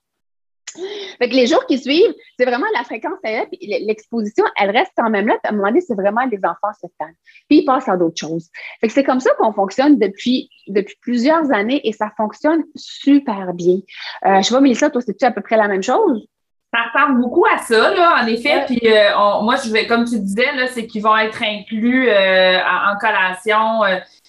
[1.19, 4.71] Fait que les jours qui suivent, c'est vraiment la fréquence est là, puis l'exposition, elle
[4.71, 5.35] reste quand même là.
[5.43, 7.15] Puis à un moment donné, c'est vraiment les enfants se tannent.
[7.49, 8.51] Puis ils passent à d'autres choses.
[8.81, 13.53] Fait que c'est comme ça qu'on fonctionne depuis, depuis plusieurs années et ça fonctionne super
[13.55, 13.77] bien.
[14.25, 16.27] Euh, je sais pas, Mélissa, toi, c'est-tu à peu près la même chose?
[16.75, 18.65] Ça ressemble beaucoup à ça, là, en effet.
[18.67, 19.11] Puis euh,
[19.43, 23.83] moi, je vais, comme tu disais, là, c'est qu'ils vont être inclus euh, en collation.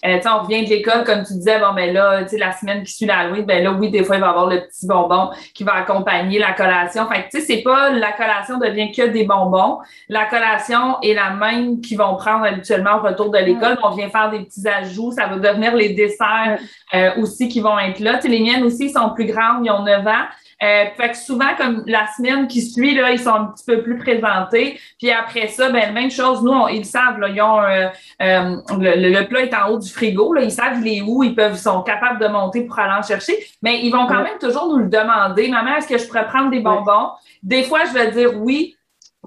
[0.04, 2.52] Euh, euh on revient de l'école, comme tu disais, bon, ben là, tu sais, la
[2.52, 4.86] semaine qui suit l'Halloween, ben là, oui, des fois, il va y avoir le petit
[4.86, 7.08] bonbon qui va accompagner la collation.
[7.08, 9.78] Fait que, tu sais, c'est pas la collation devient que des bonbons.
[10.08, 13.78] La collation est la même qu'ils vont prendre habituellement au retour de l'école.
[13.82, 15.12] On vient faire des petits ajouts.
[15.12, 16.58] Ça va devenir les desserts
[17.16, 18.14] aussi qui vont être là.
[18.14, 20.26] Tu sais, les miennes aussi sont plus grandes, ils ont 9 ans.
[20.62, 23.82] Euh, fait que souvent, comme la semaine qui suit, là, ils sont un petit peu
[23.82, 24.80] plus présentés.
[24.98, 27.88] Puis après ça, ben même chose, nous, ils savent, là, ils ont euh,
[28.22, 31.22] euh, le, le, plat est en haut du frigo, là, ils savent il est où,
[31.22, 33.36] ils peuvent, sont capables de monter pour aller en chercher.
[33.62, 35.48] Mais ils vont quand même toujours nous le demander.
[35.48, 37.10] Maman, est-ce que je pourrais prendre des bonbons?
[37.42, 38.74] Des fois, je vais dire oui,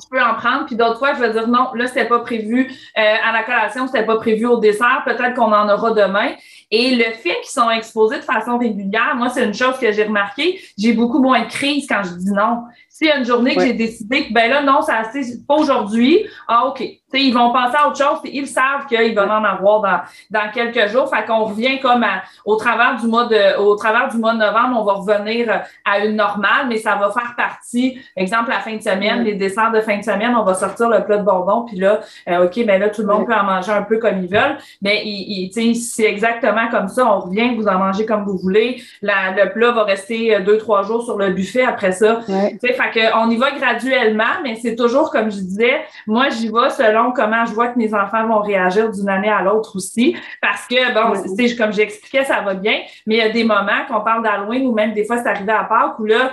[0.02, 2.72] tu peux en prendre, puis d'autres fois, je vais dire non, là, c'était pas prévu
[2.96, 6.32] à la collation, c'était pas prévu au dessert, peut-être qu'on en aura demain.
[6.72, 10.04] Et le fait qu'ils sont exposés de façon régulière, moi, c'est une chose que j'ai
[10.04, 10.62] remarqué.
[10.78, 12.64] J'ai beaucoup moins de crise quand je dis non.
[12.94, 15.56] S'il y a une journée que j'ai décidé que, ben là, non, c'est assez, pas
[15.56, 16.28] aujourd'hui.
[16.48, 16.84] Ah, OK
[17.20, 20.00] ils vont passer à autre chose, puis ils savent qu'ils vont en avoir dans,
[20.30, 21.10] dans quelques jours.
[21.10, 22.06] Fait qu'on revient comme
[22.46, 26.00] au travers du mois de au travers du mois de novembre, on va revenir à
[26.00, 29.82] une normale, mais ça va faire partie, exemple, la fin de semaine, les desserts de
[29.82, 32.80] fin de semaine, on va sortir le plat de bonbons, puis là, euh, OK, ben
[32.80, 34.58] là, tout le monde peut en manger un peu comme ils veulent.
[34.82, 37.06] Mais il, c'est exactement comme ça.
[37.06, 38.82] On revient, vous en mangez comme vous voulez.
[39.02, 42.22] La, le plat va rester deux, trois jours sur le buffet après ça.
[42.28, 42.58] Ouais.
[42.82, 46.70] Fait que on y va graduellement, mais c'est toujours comme je disais, moi j'y vais
[46.70, 50.16] selon comment je vois que mes enfants vont réagir d'une année à l'autre aussi.
[50.42, 53.86] Parce que, bon, c'est comme j'expliquais, ça va bien, mais il y a des moments
[53.88, 56.32] qu'on parle d'Halloween ou même des fois c'est arrivé à Pâques où là,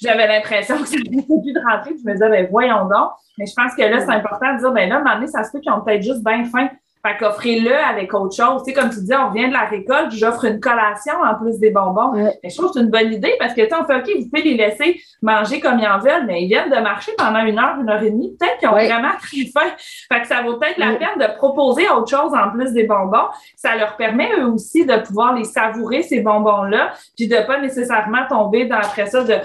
[0.00, 1.94] j'avais l'impression que c'était plus de rentrer.
[2.02, 3.10] Je me disais, ben voyons donc.
[3.36, 5.26] Mais je pense que là, c'est important de dire, ben là, à un moment donné,
[5.26, 6.68] ça se peut qu'ils ont peut-être juste bien faim
[7.06, 8.62] Fait qu'offrez-le avec autre chose.
[8.62, 11.58] Tu sais, comme tu dis, on vient de la récolte, j'offre une collation en plus
[11.58, 12.12] des bonbons.
[12.12, 14.28] Mais je trouve que c'est une bonne idée parce que, tu on fait OK, vous
[14.28, 17.58] pouvez les laisser manger comme ils en veulent, mais ils viennent de marcher pendant une
[17.58, 18.36] heure, une heure et demie.
[18.38, 19.74] Peut-être qu'ils ont vraiment très faim.
[20.12, 23.28] Fait que ça vaut peut-être la peine de proposer autre chose en plus des bonbons.
[23.56, 28.26] Ça leur permet eux aussi de pouvoir les savourer, ces bonbons-là, puis de pas nécessairement
[28.28, 29.36] tomber dans après ça de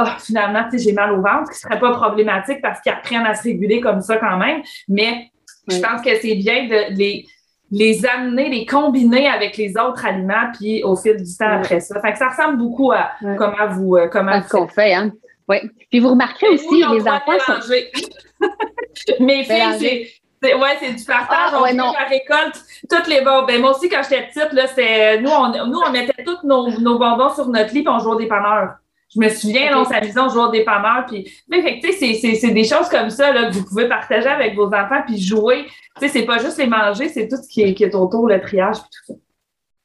[0.00, 2.92] oh, finalement, tu sais, j'ai mal au ventre, ce qui serait pas problématique parce qu'ils
[2.92, 4.62] apprennent à se réguler comme ça quand même.
[4.88, 5.30] Mais
[5.68, 7.26] je pense que c'est bien de les,
[7.70, 12.00] les amener, les combiner avec les autres aliments, puis au fil du temps après ça.
[12.00, 15.12] Fait que ça ressemble beaucoup à comment vous euh, comment ce qu'on fait, hein?
[15.48, 15.58] Oui.
[15.90, 17.54] Puis vous remarquerez aussi, les enfants sont.
[19.20, 20.54] Mes filles, c'est.
[20.54, 21.52] Ouais, c'est du partage.
[21.54, 23.46] Ah, on la récolte toutes les bonbons.
[23.46, 26.98] Ben, moi aussi, quand j'étais petite, là, nous, on, nous, on mettait tous nos, nos
[26.98, 28.74] bonbons sur notre lit et on jouait au dépanneur.
[29.14, 31.04] Je me souviens, là, on s'amusait, on jouait au dépanneur.
[31.06, 34.28] Puis, mais, fait tu sais, c'est des choses comme ça là, que vous pouvez partager
[34.28, 35.66] avec vos enfants puis jouer.
[35.98, 38.28] Tu sais, c'est pas juste les manger, c'est tout ce qui est, qui est autour,
[38.28, 39.14] le triage puis tout ça.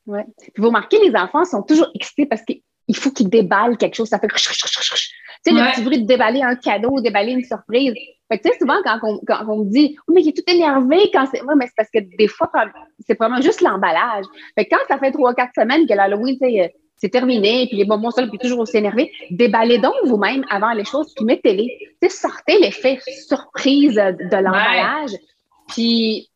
[0.08, 0.22] Oui.
[0.38, 4.10] Puis vous remarquez, les enfants sont toujours excités parce qu'il faut qu'ils déballent quelque chose.
[4.10, 4.28] Ça fait
[5.46, 7.94] tu sais, le petit bruit de déballer un cadeau, déballer une surprise.
[8.32, 10.52] Fait tu sais, souvent, quand on, quand on me dit, oh, mais il est tout
[10.52, 11.42] énervé quand c'est.
[11.42, 12.52] Oui, mais c'est parce que des fois,
[13.08, 14.26] c'est vraiment juste l'emballage.
[14.56, 17.78] Fait que quand ça fait trois, quatre semaines que l'Halloween, tu sais, c'est terminé, puis
[17.78, 19.12] les bonbons sont puis toujours aussi énervé.
[19.32, 21.68] Déballez donc vous-même avant les choses, puis mettez-les.
[22.10, 25.12] Sortez l'effet surprise de l'emballage.
[25.70, 26.30] Puis,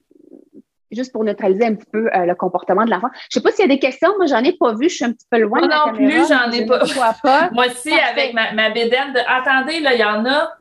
[0.91, 3.09] juste pour neutraliser un petit peu euh, le comportement de l'enfant.
[3.29, 4.09] Je sais pas s'il y a des questions.
[4.17, 4.89] Moi, j'en ai pas vu.
[4.89, 6.83] Je suis un petit peu loin de la non plus, j'en ai pas.
[7.21, 7.49] pas.
[7.53, 9.19] Moi aussi, avec ma, ma bédaine de...
[9.27, 10.51] Attendez, là, il y en a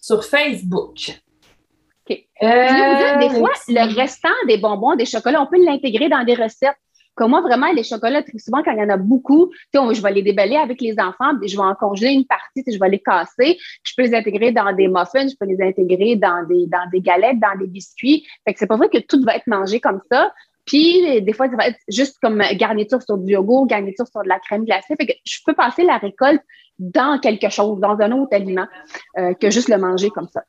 [0.00, 0.96] sur Facebook.
[2.08, 2.18] OK.
[2.42, 6.76] Euh, des fois, le restant des bonbons, des chocolats, on peut l'intégrer dans des recettes.
[7.20, 10.10] Comme moi, vraiment, les chocolats, très souvent, quand il y en a beaucoup, je vais
[10.10, 13.58] les déballer avec les enfants, je vais en congeler une partie, je vais les casser.
[13.84, 17.02] Je peux les intégrer dans des muffins, je peux les intégrer dans des, dans des
[17.02, 18.24] galettes, dans des biscuits.
[18.46, 20.32] Fait que c'est pas vrai que tout va être mangé comme ça.
[20.64, 24.28] Puis, des fois, ça va être juste comme garniture sur du yogourt, garniture sur de
[24.28, 24.94] la crème glacée.
[24.96, 26.40] Fait que je peux passer la récolte
[26.78, 28.66] dans quelque chose, dans un autre aliment,
[29.18, 30.42] euh, que juste le manger comme ça.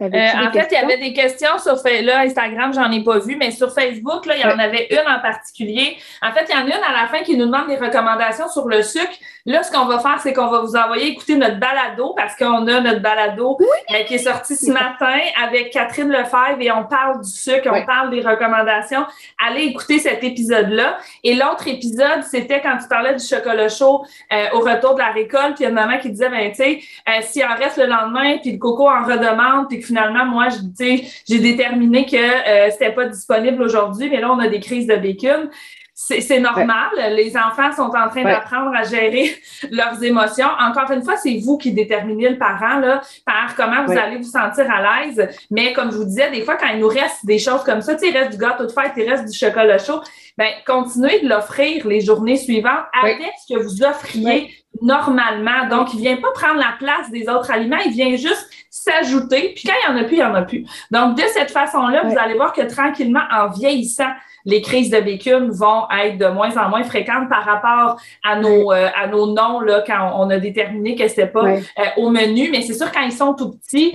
[0.00, 3.36] Euh, en fait, il y avait des questions sur là, Instagram, j'en ai pas vu,
[3.36, 5.96] mais sur Facebook, là, il y en avait une en particulier.
[6.22, 8.48] En fait, il y en a une à la fin qui nous demande des recommandations
[8.48, 9.12] sur le sucre.
[9.44, 12.66] Là, ce qu'on va faire, c'est qu'on va vous envoyer écouter notre balado parce qu'on
[12.68, 17.20] a notre balado euh, qui est sorti ce matin avec Catherine Lefebvre et on parle
[17.20, 19.04] du sucre, on parle des recommandations.
[19.44, 20.98] Allez écouter cet épisode-là.
[21.22, 25.10] Et l'autre épisode, c'était quand tu parlais du chocolat chaud euh, au retour de la
[25.10, 25.56] récolte.
[25.56, 26.80] Puis il y a une maman qui disait, ben, tu sais,
[27.22, 32.06] s'il en reste le lendemain, puis le coco en redemande, puis finalement, moi, j'ai déterminé
[32.06, 35.50] que euh, c'était pas disponible aujourd'hui, mais là, on a des crises de bacon.
[35.94, 36.90] C'est normal.
[37.10, 39.30] Les enfants sont en train d'apprendre à gérer
[39.70, 40.48] leurs émotions.
[40.58, 44.22] Encore une fois, c'est vous qui déterminez le parent là, par comment vous allez vous
[44.22, 45.28] sentir à l'aise.
[45.50, 47.94] Mais comme je vous disais, des fois, quand il nous reste des choses comme ça,
[48.02, 50.00] il reste du gâteau de fête, il reste du chocolat chaud,
[50.38, 54.50] ben continuez de l'offrir les journées suivantes avec ce que vous offriez
[54.80, 55.68] normalement.
[55.68, 59.52] Donc, il vient pas prendre la place des autres aliments, il vient juste s'ajouter.
[59.54, 60.64] Puis quand il y en a plus, il y en a plus.
[60.90, 64.10] Donc, de cette façon-là, vous allez voir que tranquillement, en vieillissant,
[64.44, 68.72] les crises de bécune vont être de moins en moins fréquentes par rapport à nos,
[68.72, 71.58] euh, à nos noms là, quand on a déterminé que c'était pas euh,
[71.96, 72.50] au menu.
[72.50, 73.94] Mais c'est sûr, quand ils sont tout petits,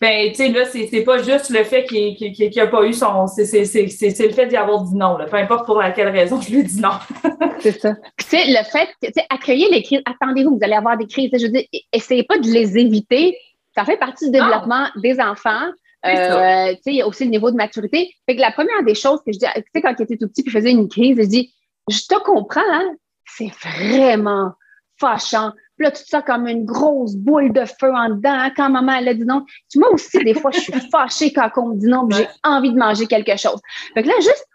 [0.00, 3.26] ben, tu sais, là, c'est pas juste le fait qu'il n'y a pas eu son.
[3.26, 5.24] C'est le fait d'y avoir dit non, là.
[5.24, 6.90] Peu importe pour laquelle raison, je lui dis non.
[7.60, 7.94] c'est ça.
[8.18, 11.30] tu sais, le fait, tu sais, accueillir les crises, attendez-vous, vous allez avoir des crises.
[11.32, 13.38] Je veux dire, essayez pas de les éviter.
[13.74, 15.70] Ça fait partie du développement des enfants.
[16.06, 18.10] Euh, tu sais, il y a aussi le niveau de maturité.
[18.26, 20.28] Fait que la première des choses que je dis, tu sais, quand il était tout
[20.28, 21.54] petit puis je faisais une crise, je dis,
[21.88, 22.94] je te comprends, hein?
[23.24, 24.52] C'est vraiment
[24.98, 25.52] fâchant.
[25.76, 28.32] Puis là, tout ça comme une grosse boule de feu en dedans.
[28.32, 29.44] Hein, quand maman, elle a dit non.
[29.74, 32.78] Moi aussi, des fois, je suis fâchée quand on me dit non, j'ai envie de
[32.78, 33.60] manger quelque chose.
[33.94, 34.46] Fait que là, juste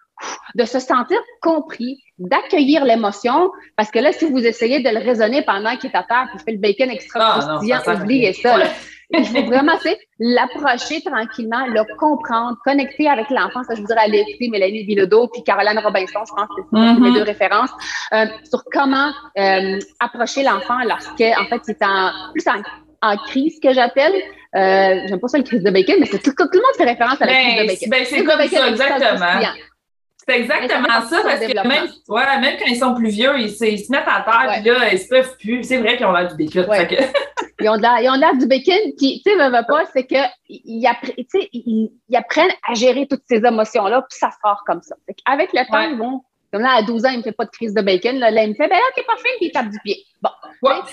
[0.55, 5.41] de se sentir compris, d'accueillir l'émotion, parce que là, si vous essayez de le raisonner
[5.43, 8.57] pendant qu'il est à terre, puis fait le bacon extra ah, croustillant, oubliez ça.
[9.13, 13.63] Il faut vraiment, tu l'approcher tranquillement, le comprendre, connecter avec l'enfant.
[13.63, 17.09] Ça, je voudrais aller écouter Mélanie Bilodeau puis Caroline Robinson, je pense que c'est mes
[17.09, 17.13] mm-hmm.
[17.13, 17.71] deux références,
[18.13, 22.45] euh, sur comment euh, approcher l'enfant lorsque, en fait, il est en, plus
[23.01, 24.13] en, crise, que j'appelle.
[24.55, 26.83] Euh, J'aime pas ça, le crise de bacon, mais c'est tout, tout, le monde fait
[26.83, 27.89] référence à la crise de ben, bacon.
[27.89, 29.51] Ben, c'est comme ça, exactement.
[30.27, 33.65] C'est exactement ça, parce que même, ouais, même quand ils sont plus vieux, ils, se,
[33.65, 35.63] ils se mettent à terre, puis là, ils se peuvent plus.
[35.63, 36.67] C'est vrai qu'ils ont l'air du bacon.
[37.59, 40.87] ils ont l'air du bacon, puis, tu sais, ne pas, c'est qu'ils ils,
[41.53, 44.95] ils, apprennent à gérer toutes ces émotions-là, puis ça sort comme ça.
[45.25, 47.45] Avec le temps, ils vont comme là, à 12 ans, il ne me fait pas
[47.45, 48.17] de crise de bacon.
[48.17, 50.03] Là, là il me fait, ben là, t'es pas fin, puis il tape du pied.
[50.21, 50.29] Bon,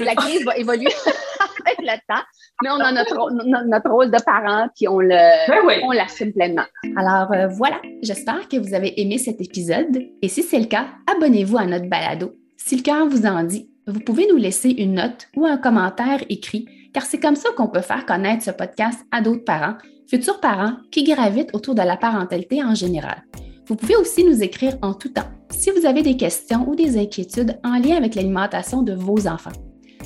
[0.01, 0.87] la crise va évoluer
[1.67, 2.23] avec le temps,
[2.63, 3.31] mais on a notre,
[3.67, 6.65] notre rôle de parent, puis on le, Ben on l'assume pleinement.
[6.97, 10.87] Alors euh, voilà, j'espère que vous avez aimé cet épisode et si c'est le cas,
[11.13, 12.33] abonnez-vous à notre balado.
[12.57, 16.23] Si le cœur vous en dit, vous pouvez nous laisser une note ou un commentaire
[16.29, 19.77] écrit, car c'est comme ça qu'on peut faire connaître ce podcast à d'autres parents,
[20.09, 23.25] futurs parents qui gravitent autour de la parentalité en général.
[23.67, 26.99] Vous pouvez aussi nous écrire en tout temps si vous avez des questions ou des
[26.99, 29.53] inquiétudes en lien avec l'alimentation de vos enfants.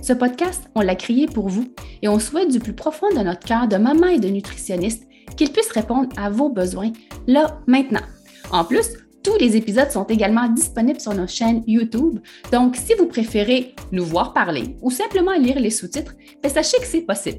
[0.02, 1.66] Ce podcast, on l'a créé pour vous
[2.02, 5.52] et on souhaite du plus profond de notre cœur de maman et de nutritionniste qu'il
[5.52, 6.92] puisse répondre à vos besoins
[7.26, 8.02] là, maintenant.
[8.50, 8.88] En plus,
[9.22, 12.18] tous les épisodes sont également disponibles sur nos chaînes YouTube.
[12.50, 16.86] Donc, si vous préférez nous voir parler ou simplement lire les sous-titres, ben, sachez que
[16.86, 17.38] c'est possible.